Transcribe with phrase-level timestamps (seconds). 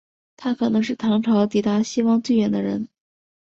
[0.35, 2.87] 他可能是唐朝抵达西方最远的人。